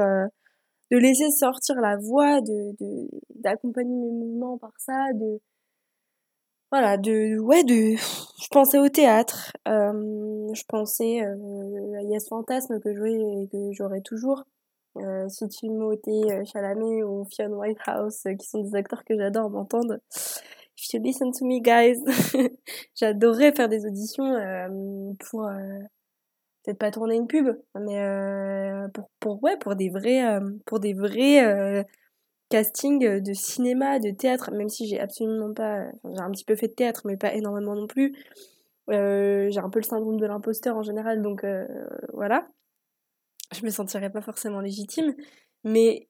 [0.91, 2.39] de laisser sortir la voix,
[3.35, 5.39] d'accompagner mes mouvements par ça, de,
[6.71, 12.79] voilà, de, ouais, de, je pensais au théâtre, je pensais, il y a ce fantasme
[12.79, 14.43] que et que j'aurais toujours,
[14.97, 19.49] euh, si Timothée euh, Chalamet ou Fionn Whitehouse, euh, qui sont des acteurs que j'adore
[19.49, 19.97] m'entendre.
[20.93, 21.99] If listen to me, guys,
[22.95, 25.49] j'adorerais faire des auditions euh, pour
[26.63, 28.01] peut-être pas tourner une pub, mais
[28.93, 31.85] pour pour ouais pour des vrais pour des vrais
[32.49, 36.67] castings de cinéma, de théâtre, même si j'ai absolument pas, j'ai un petit peu fait
[36.69, 38.15] de théâtre, mais pas énormément non plus.
[38.89, 41.45] j'ai un peu le syndrome de l'imposteur en général, donc
[42.13, 42.47] voilà
[43.53, 45.15] je me sentirais pas forcément légitime.
[45.63, 46.07] Mais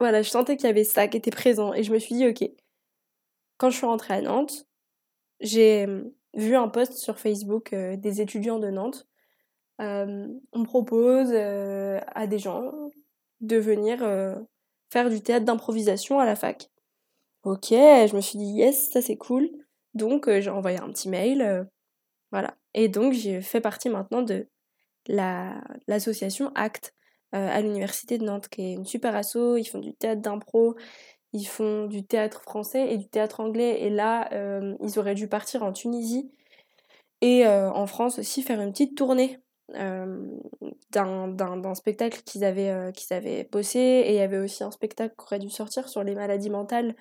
[0.00, 1.74] voilà, je sentais qu'il y avait ça qui était présent.
[1.74, 2.48] Et je me suis dit, ok,
[3.58, 4.66] quand je suis rentrée à Nantes,
[5.40, 9.06] j'ai mmh, vu un post sur Facebook euh, des étudiants de Nantes.
[9.78, 12.72] on propose euh, à des gens
[13.40, 14.34] de venir euh,
[14.90, 16.70] faire du théâtre d'improvisation à la fac.
[17.44, 19.50] Ok, je me suis dit, yes, ça c'est cool.
[19.94, 21.68] Donc j'ai envoyé un petit mail.
[22.32, 22.56] voilà.
[22.74, 24.48] Et donc j'ai fait partie maintenant de
[25.86, 26.94] l'association ACT
[27.34, 29.56] euh, à l'université de Nantes, qui est une super asso.
[29.58, 30.76] Ils font du théâtre d'impro,
[31.32, 33.82] ils font du théâtre français et du théâtre anglais.
[33.82, 36.30] Et là, euh, ils auraient dû partir en Tunisie
[37.20, 39.38] et euh, en France aussi faire une petite tournée
[40.90, 43.78] d'un spectacle qu'ils avaient, avaient bossé.
[43.78, 46.96] Et il y avait aussi un spectacle qui aurait dû sortir sur les maladies mentales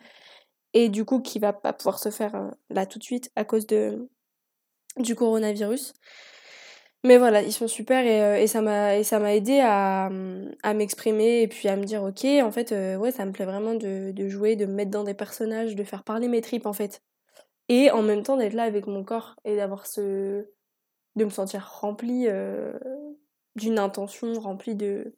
[0.74, 3.68] et du coup qui va pas pouvoir se faire là tout de suite à cause
[3.68, 4.10] de,
[4.98, 5.94] du coronavirus.
[7.04, 10.10] Mais voilà, ils sont super et, euh, et ça m'a aidé à,
[10.74, 14.12] m'exprimer et puis à me dire ok en fait euh, ça me plaît vraiment de,
[14.12, 17.02] de jouer, de me mettre dans des personnages, de faire parler mes tripes en fait.
[17.70, 20.48] Et en même temps d'être là avec mon corps et d'avoir ce
[21.16, 22.74] de me sentir remplie euh,
[23.56, 25.16] d'une intention, remplie de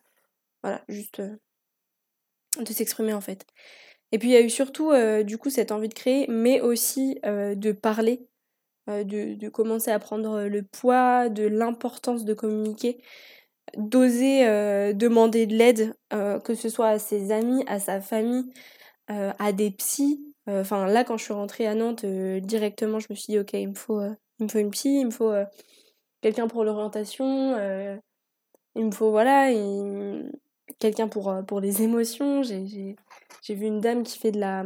[0.64, 3.46] voilà, juste de s'exprimer en fait.
[4.12, 4.92] Et puis il y a eu surtout
[5.24, 8.28] du coup cette envie de créer mais aussi de parler
[8.90, 13.02] euh, de, commencer à prendre le poids de l'importance de communiquer,
[13.78, 18.52] d'oser euh, demander de l'aide, euh, que ce soit à ses amis, à sa famille,
[19.08, 20.24] à des psys.
[20.48, 23.70] Enfin là, quand je suis rentrée à Nantes, directement, je me suis dit, ok, il
[23.70, 24.02] me faut,
[24.40, 25.34] il me faut une psy, il me faut
[26.22, 27.56] quelqu'un pour l'orientation,
[28.76, 29.52] il me faut, voilà,
[30.80, 32.44] quelqu'un pour, pour les émotions.
[32.44, 34.64] J'ai vu une dame qui fait de la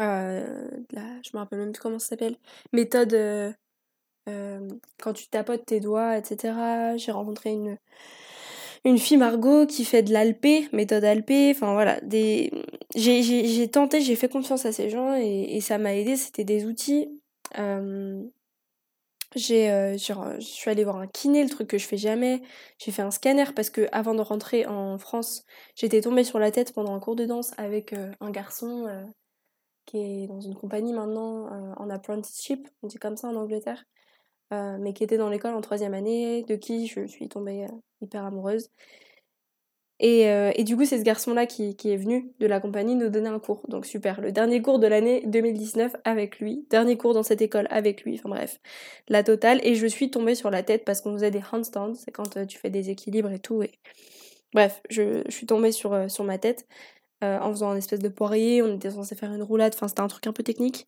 [0.00, 2.36] euh, je me rappelle même plus comment ça s'appelle,
[2.72, 3.52] méthode euh,
[4.28, 4.68] euh,
[5.02, 6.54] quand tu tapotes tes doigts, etc.
[6.96, 7.78] J'ai rencontré une,
[8.84, 12.52] une fille Margot qui fait de l'alpé, méthode alpé, enfin voilà, des...
[12.94, 16.64] j'ai tenté, j'ai fait confiance à ces gens et, et ça m'a aidé, c'était des
[16.64, 17.20] outils.
[17.58, 18.22] Euh,
[19.34, 22.40] j'ai je suis allée voir un kiné le truc que je fais jamais.
[22.78, 26.50] J'ai fait un scanner parce que avant de rentrer en France j'étais tombée sur la
[26.50, 28.86] tête pendant un cours de danse avec un garçon
[29.88, 33.84] qui est dans une compagnie maintenant euh, en apprenticeship, on dit comme ça en Angleterre,
[34.52, 37.76] euh, mais qui était dans l'école en troisième année, de qui je suis tombée euh,
[38.02, 38.70] hyper amoureuse.
[40.00, 43.08] Et, et, du coup, c'est ce garçon-là qui, qui, est venu de la compagnie nous
[43.08, 43.64] donner un cours.
[43.66, 47.66] Donc super, le dernier cours de l'année 2019 avec lui, dernier cours dans cette école
[47.68, 48.60] avec lui, enfin bref,
[49.08, 49.58] la totale.
[49.64, 52.58] Et je suis tombée sur la tête parce qu'on faisait des handstands, c'est quand tu
[52.58, 53.64] fais des équilibres et tout.
[53.64, 53.72] Et...
[54.54, 56.64] Bref, je, je suis tombée sur, sur ma tête.
[57.24, 60.00] Euh, en faisant un espèce de poirier, on était censé faire une roulade, enfin c'était
[60.02, 60.86] un truc un peu technique.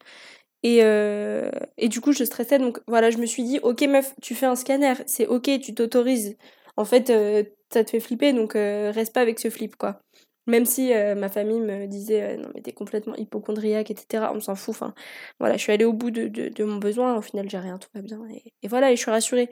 [0.63, 4.15] Et, euh, et du coup je stressais, donc voilà, je me suis dit, ok meuf,
[4.23, 6.37] tu fais un scanner, c'est ok, tu t'autorises.
[6.77, 10.01] En fait, euh, ça te fait flipper, donc reste pas avec ce flip, quoi.
[10.47, 14.75] Même si ma famille me disait, non mais t'es complètement hypochondriaque, etc., on s'en fout,
[14.75, 14.95] enfin
[15.41, 17.89] voilà, je suis allée au bout de, de, mon besoin, au final j'ai rien, tout
[17.95, 19.51] va bien, et, et voilà, et je suis rassurée.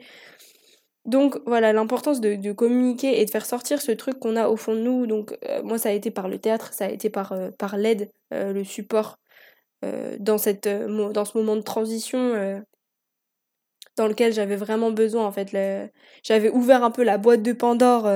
[1.09, 4.75] Donc voilà, l'importance de, communiquer et de faire sortir ce truc qu'on a au fond
[4.75, 5.07] de nous.
[5.07, 8.11] Donc euh, moi ça a été par le théâtre, ça a été par, euh, l'aide,
[8.31, 9.17] euh, le support
[10.19, 12.63] dans ce moment de transition
[13.95, 15.49] dans lequel j'avais vraiment besoin en fait.
[16.21, 18.09] J'avais ouvert un peu la boîte de Pandore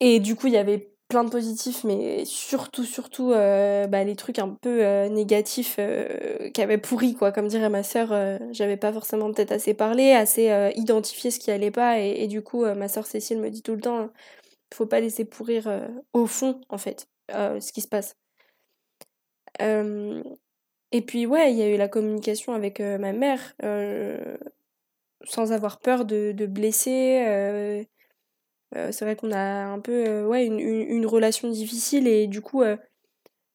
[0.00, 4.16] et du coup il y avait plein de positifs, mais surtout, surtout euh, bah, les
[4.16, 7.32] trucs un peu euh, négatifs euh, qui avaient pourri, quoi.
[7.32, 8.14] Comme dirait ma sœur,
[8.52, 12.64] j'avais pas forcément peut-être assez parlé, assez identifié ce qui allait pas, et, du coup,
[12.64, 14.10] ma sœur Cécile me dit tout le temps,
[14.72, 15.68] faut pas laisser pourrir
[16.14, 18.16] au fond, en fait, ce qui se passe.
[19.60, 23.54] et puis, ouais, il y a eu la communication avec ma mère,
[25.24, 27.86] sans avoir peur de, de blesser
[28.72, 32.62] c'est vrai qu'on a un peu euh, ouais, une, une, relation difficile et du coup,
[32.62, 32.76] euh,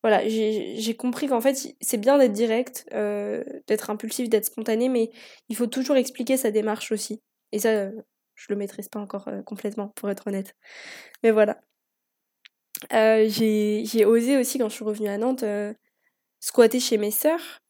[0.04, 5.10] voilà, j'ai compris qu'en fait, c'est bien d'être direct, d'être impulsif, d'être spontané, mais
[5.50, 7.24] il faut toujours expliquer sa démarche aussi.
[7.52, 7.90] Et ça,
[8.36, 10.56] je le maîtrise pas encore complètement, pour être honnête.
[11.24, 11.60] Mais voilà.
[12.92, 15.44] j'ai osé aussi, quand je suis revenue à Nantes,
[16.40, 17.64] squatter chez mes sœurs,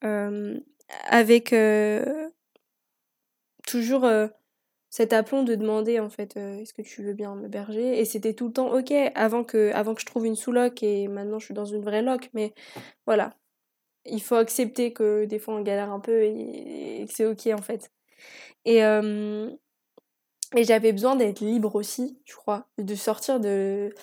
[1.07, 1.55] avec
[3.65, 4.09] toujours
[4.95, 7.99] cet aplomb de demander en fait euh, est-ce que tu veux bien m'héberger?
[7.99, 11.09] Et c'était tout le temps ok avant que avant que je trouve une sous-loc et
[11.09, 12.53] maintenant je suis dans une vraie loc mais
[13.05, 13.35] voilà.
[14.05, 17.61] Il faut accepter que des fois on galère un peu et, que c'est ok en
[17.61, 17.91] fait.
[18.63, 18.77] Et
[20.55, 23.93] et j'avais besoin d'être libre aussi je crois de sortir de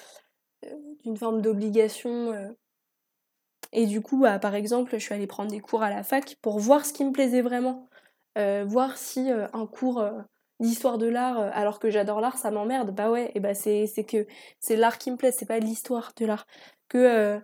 [0.67, 2.51] euh, d'une forme d'obligation euh.
[3.73, 6.37] et du coup bah, par exemple je suis allée prendre des cours à la fac
[6.43, 7.89] pour voir ce qui me plaisait vraiment.
[8.37, 10.03] Voir si un cours
[10.63, 12.95] l'histoire de l'art euh, alors que j'adore l'art ça m'emmerde.
[12.95, 14.27] Bah ouais et bah c'est que
[14.61, 16.47] c'est l'art qui me plaît c'est pas l'histoire de l'art.
[16.89, 17.41] Que euh,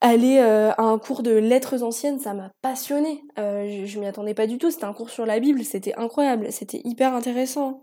[0.00, 4.46] aller euh, à un cours de lettres anciennes ça m'a passionné je, m'y attendais pas
[4.46, 4.70] du tout.
[4.70, 7.82] C'était un cours sur la Bible c'était incroyable c'était hyper intéressant.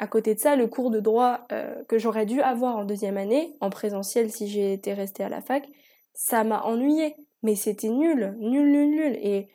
[0.00, 1.46] À côté de ça le cours de droit
[1.88, 5.68] que j'aurais dû avoir en deuxième année en présentiel si j'étais restée à la fac
[6.14, 9.18] ça m'a ennuyé mais c'était nul nul nul nul.
[9.22, 9.48] Et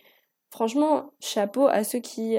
[0.49, 2.37] franchement chapeau à ceux qui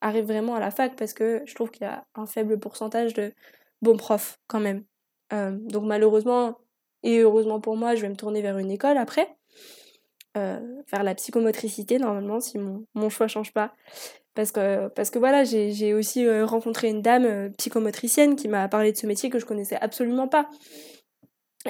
[0.00, 3.14] arrive vraiment à la fac parce que je trouve qu'il y a un faible pourcentage
[3.14, 3.32] de
[3.82, 4.84] bons profs quand même.
[5.32, 6.58] Euh, donc malheureusement
[7.02, 9.36] et heureusement pour moi, je vais me tourner vers une école après,
[10.36, 10.60] euh,
[10.90, 13.74] vers la psychomotricité normalement si mon, mon choix change pas.
[14.34, 18.92] Parce que, parce que voilà, j'ai aussi euh, rencontré une dame psychomotricienne qui m'a parlé
[18.92, 20.48] de ce métier que je connaissais absolument pas.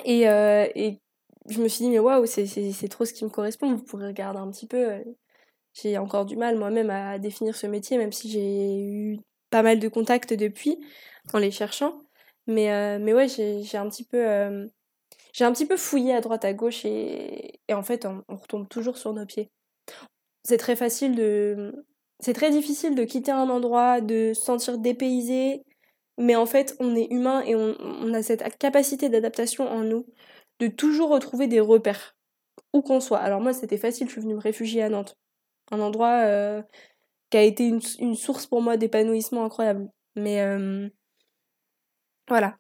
[0.05, 1.01] Et, et
[1.49, 4.39] je me suis dit, mais waouh, c'est trop ce qui me correspond, vous pourrez regarder
[4.39, 5.03] un petit peu
[5.75, 9.19] j'ai encore du mal moi-même à définir ce métier, même si j'ai eu
[9.51, 10.79] pas mal de contacts depuis
[11.33, 12.03] en les cherchant.
[12.47, 14.29] Mais, euh, mais ouais, j'ai un petit peu.
[14.29, 14.67] Euh,
[15.33, 18.69] j'ai un petit peu fouillé à droite à gauche et, et en fait on, retombe
[18.69, 19.51] toujours sur nos pieds.
[20.45, 21.85] C'est très facile de.
[22.21, 25.63] C'est très difficile de quitter un endroit, de se sentir dépaysé,
[26.19, 30.07] mais en fait on est humain et on, on a cette capacité d'adaptation en nous
[30.59, 32.17] de toujours retrouver des repères,
[32.75, 33.19] où qu'on soit.
[33.19, 35.20] Alors moi c'était facile, je suis venue me réfugier à Nantes
[35.71, 36.63] un endroit euh,
[37.31, 39.89] qui a été une, source pour moi d'épanouissement incroyable.
[40.17, 40.89] Mais euh,
[42.29, 42.57] voilà.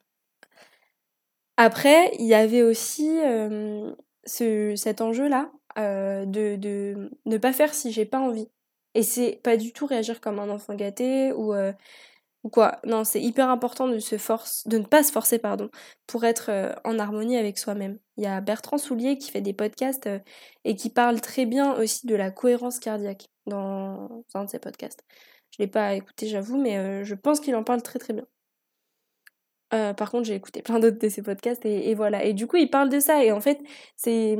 [1.56, 3.92] Après, il y avait aussi euh,
[4.24, 8.48] ce, cet enjeu-là de, de ne pas faire si j'ai pas envie.
[8.94, 11.54] Et c'est pas du tout réagir comme un enfant gâté ou
[12.42, 12.80] ou quoi.
[12.86, 15.70] Non, c'est hyper important de se force, de ne pas se forcer, pardon,
[16.06, 17.98] pour être euh, en harmonie avec soi-même.
[18.16, 20.18] Il y a Bertrand Soulier qui fait des podcasts euh,
[20.64, 25.04] et qui parle très bien aussi de la cohérence cardiaque dans un de ses podcasts.
[25.50, 28.26] Je l'ai pas écouté, j'avoue, mais euh, je pense qu'il en parle très très bien.
[29.70, 32.24] par contre, j'ai écouté plein d'autres de ses podcasts et, voilà.
[32.24, 33.24] Et du coup, il parle de ça.
[33.24, 33.60] Et en fait,
[33.96, 34.36] c'est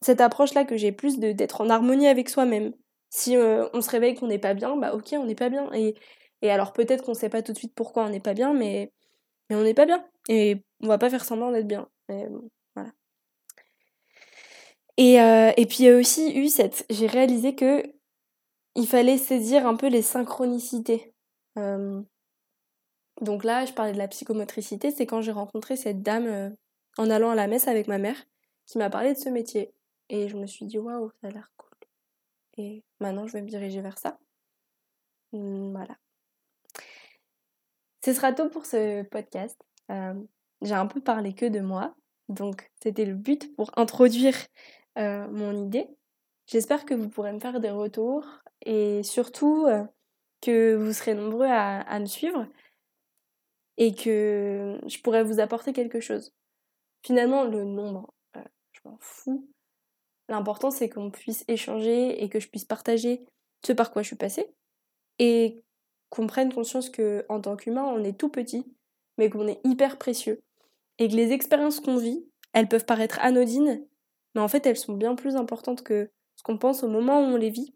[0.00, 2.72] cette approche-là que j'ai plus d'être en harmonie avec soi-même.
[3.10, 5.70] Si on se réveille qu'on n'est pas bien, bah ok, on n'est pas bien.
[5.74, 5.94] Et
[6.42, 8.92] et alors peut-être qu'on sait pas tout de suite pourquoi on n'est pas bien, mais,
[9.50, 10.04] on n'est pas bien.
[10.28, 11.88] Et on va pas faire semblant d'être bien.
[12.08, 12.90] voilà.
[14.96, 16.84] Et, euh, et puis il y a aussi eu cette.
[16.90, 17.82] J'ai réalisé que
[18.74, 21.14] il fallait saisir un peu les synchronicités.
[21.58, 22.02] Euh,
[23.20, 26.50] donc là, je parlais de la psychomotricité, c'est quand j'ai rencontré cette dame euh,
[26.98, 28.16] en allant à la messe avec ma mère
[28.66, 29.74] qui m'a parlé de ce métier.
[30.08, 31.70] Et je me suis dit, waouh, ça a l'air cool.
[32.58, 34.18] Et maintenant, je vais me diriger vers ça.
[35.32, 35.96] Mmh, voilà.
[38.04, 39.60] Ce sera tout pour ce podcast.
[39.90, 40.14] Euh,
[40.60, 41.94] j'ai un peu parlé que de moi,
[42.28, 44.34] donc c'était le but pour introduire
[44.98, 45.86] euh, mon idée.
[46.46, 48.26] J'espère que vous pourrez me faire des retours
[48.62, 49.84] et surtout euh,
[50.40, 52.46] que vous serez nombreux à, me suivre
[53.76, 56.34] et que je pourrais vous apporter quelque chose.
[57.04, 58.12] Finalement, le nombre,
[58.72, 59.48] je m'en fous.
[60.28, 63.24] L'important, c'est qu'on puisse échanger et que je puisse partager
[63.64, 64.52] ce par quoi je suis passée
[66.12, 68.66] qu'on prenne conscience que en tant qu'humain, on est tout petit,
[69.16, 70.42] mais qu'on est hyper précieux.
[70.98, 73.82] Et que les expériences qu'on vit, elles peuvent paraître anodines,
[74.34, 77.24] mais en fait, elles sont bien plus importantes que ce qu'on pense au moment où
[77.24, 77.74] on les vit.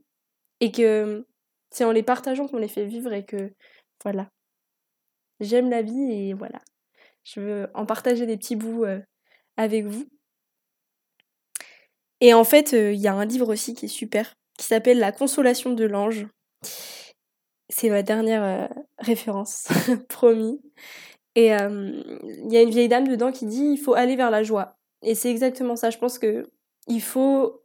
[0.61, 1.26] et que
[1.70, 3.53] c'est en les partageant qu'on les fait vivre et que
[4.03, 4.30] voilà.
[5.41, 6.61] J'aime la vie et voilà.
[7.24, 9.01] Je veux en partager des petits bouts euh,
[9.57, 10.07] avec vous.
[12.20, 14.99] Et en fait, euh, il y a un livre aussi qui est super, qui s'appelle
[14.99, 16.26] La consolation de l'ange.
[17.69, 19.69] C'est ma dernière euh, référence,
[20.09, 20.61] promis.
[21.35, 24.43] Et il y a une vieille dame dedans qui dit il faut aller vers la
[24.43, 24.79] joie.
[25.03, 25.91] Et c'est exactement ça.
[25.91, 26.51] Je pense que
[26.87, 27.62] il faut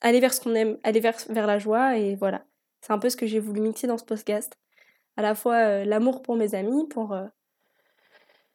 [0.00, 2.44] aller vers ce qu'on aime, aller vers, vers la joie et voilà.
[2.80, 4.56] C'est un peu ce que j'ai voulu mixer dans ce podcast.
[5.16, 7.26] À la fois euh, l'amour pour mes amis, pour euh,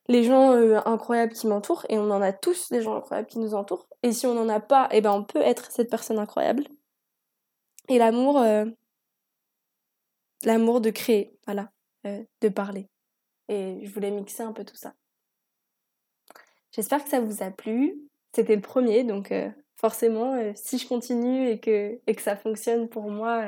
[0.07, 3.39] les gens euh, incroyables qui m'entourent, et on en a tous des gens incroyables qui
[3.39, 3.87] nous entourent.
[4.01, 6.63] Et si on n'en a pas, eh ben on peut être cette personne incroyable.
[7.89, 8.41] Et l'amour,
[10.45, 11.71] l'amour de créer, voilà,
[12.03, 12.87] de parler.
[13.49, 14.93] Et je voulais mixer un peu tout ça.
[16.71, 17.95] J'espère que ça vous a plu.
[18.35, 19.33] C'était le premier, donc
[19.75, 23.45] forcément, si je continue et que, et que ça fonctionne pour moi,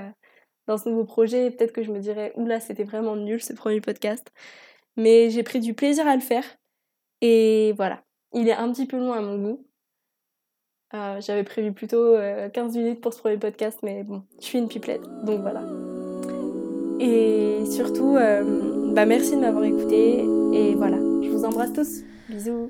[0.67, 3.81] dans ce nouveau projet, peut-être que je me dirais, oula, c'était vraiment nul ce premier
[3.81, 4.31] podcast.
[4.97, 6.43] Mais j'ai pris du plaisir à le faire.
[7.21, 9.65] Et voilà, il est un petit peu long à mon goût.
[10.93, 12.15] Euh, j'avais prévu plutôt
[12.53, 15.84] 15 euh, minutes pour ce premier podcast, mais bon, je suis une pipelette, donc voilà.
[16.99, 18.43] Et surtout, euh,
[18.93, 20.25] bah merci de m'avoir écouté.
[20.53, 22.01] Et voilà, je vous embrasse tous.
[22.29, 22.69] Bisous.